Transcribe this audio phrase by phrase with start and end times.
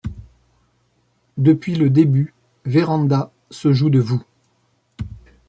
[1.37, 2.33] Depuis le début
[2.65, 4.23] Vérand'a se joue de vous.